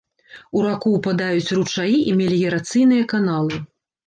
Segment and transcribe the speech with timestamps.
[0.59, 3.63] У раку ўпадаюць ручаі і меліярацыйныя каналы.